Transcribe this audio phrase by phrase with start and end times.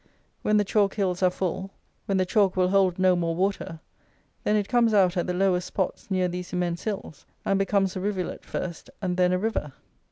[0.41, 1.69] When the chalk hills are full;
[2.07, 3.81] when the chalk will hold no more water;
[4.43, 7.99] then it comes out at the lowest spots near these immense hills and becomes a
[7.99, 9.73] rivulet first, and then a river.